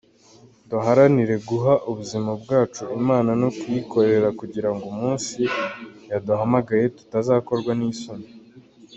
Duharanire 0.69 1.35
guha 1.47 1.73
ubuzima 1.89 2.31
bwacu 2.41 2.83
Imana 2.99 3.31
no 3.41 3.49
kuyikorera 3.57 4.27
kugira 4.39 4.69
ngo 4.73 4.85
umunsi 4.93 5.39
yaduhamagaye 6.11 6.85
tutazakorwa 6.97 7.71
n’isoni. 7.79 8.27